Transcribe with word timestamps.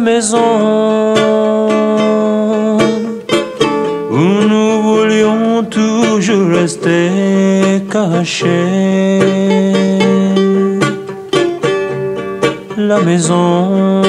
maison 0.00 1.14
où 4.10 4.24
nous 4.48 4.82
voulions 4.82 5.62
toujours 5.64 6.48
rester 6.48 7.82
cachés. 7.90 9.20
La 12.78 13.00
maison 13.00 14.02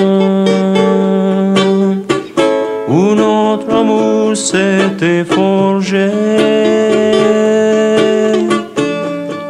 où 2.87 3.13
notre 3.15 3.69
amour 3.73 4.35
s'était 4.35 5.25
forgé. 5.25 6.09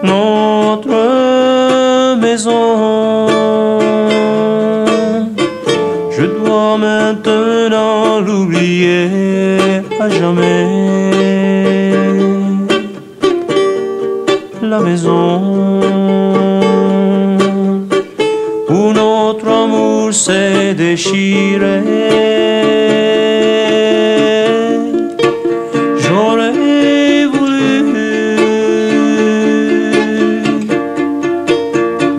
Notre 0.03 0.89
maison. 2.17 3.60
Maintenant 6.52 8.20
l'oublier 8.20 9.08
à 10.00 10.10
jamais. 10.10 10.68
La 14.62 14.80
maison 14.80 15.80
où 18.70 18.94
notre 18.94 19.48
amour 19.48 20.14
s'est 20.14 20.74
déchiré. 20.74 21.80
J'aurais 26.04 27.26
voulu 27.34 27.72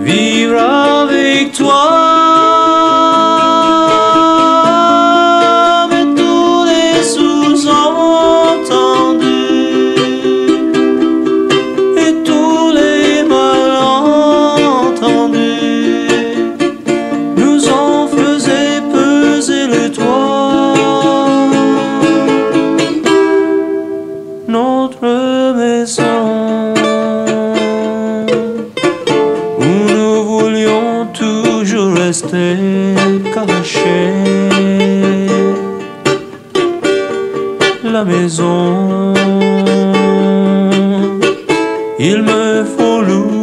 vivre 0.05 0.59
avec 0.59 1.53
toi. 1.53 1.92
Rester 32.33 33.23
cachés. 33.35 34.09
La 37.85 38.05
maison, 38.05 39.15
il 41.99 42.23
me 42.23 42.65
faut 42.65 43.03
l'oublier. 43.03 43.42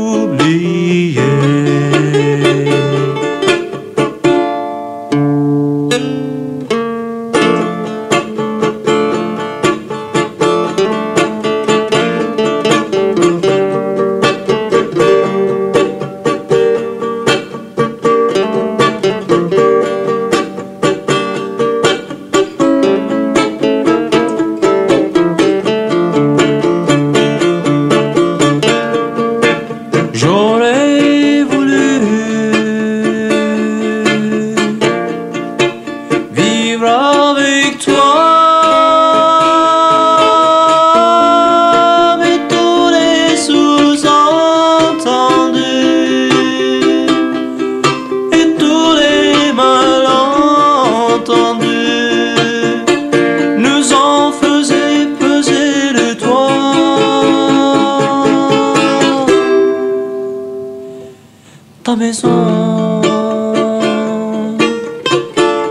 Maison. 61.95 63.01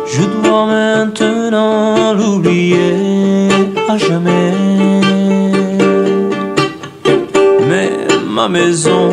Je 0.06 0.22
dois 0.42 0.66
maintenant 0.66 2.12
l'oublier 2.14 3.48
à 3.88 3.96
jamais. 3.98 4.52
Mais 7.68 7.92
ma 8.26 8.48
maison, 8.48 9.10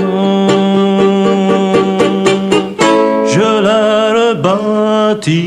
je 3.27 3.61
la 3.67 4.13
rebâtirai. 4.19 5.45